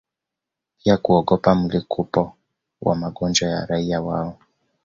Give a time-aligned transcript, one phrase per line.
[0.77, 2.35] pia kuogopa mlipuko
[2.81, 4.39] wa magonjwa kwa raia wao